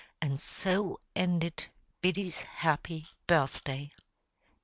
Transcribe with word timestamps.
And 0.19 0.41
so 0.41 0.99
ended 1.15 1.67
Biddy's 2.01 2.41
happy 2.41 3.05
birthday. 3.27 3.91